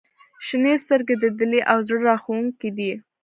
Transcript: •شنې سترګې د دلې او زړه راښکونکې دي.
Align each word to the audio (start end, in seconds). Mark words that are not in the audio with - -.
•شنې 0.45 0.73
سترګې 0.83 1.15
د 1.23 1.25
دلې 1.39 1.61
او 1.71 1.77
زړه 1.87 1.99
راښکونکې 2.07 2.69
دي. 2.77 2.91